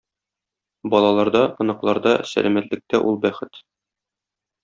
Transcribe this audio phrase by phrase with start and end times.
[0.93, 3.63] Балаларда, оныкларда, сәламәтлектә ул бәхет.